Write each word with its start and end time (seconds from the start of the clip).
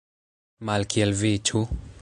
Malkiel 0.69 1.15
vi, 1.23 1.33
ĉu? 1.51 1.67